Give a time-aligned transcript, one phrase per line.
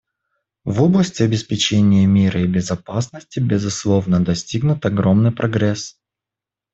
[0.65, 5.99] В области обеспечения мира и безопасности, безусловно, достигнут огромный прогресс.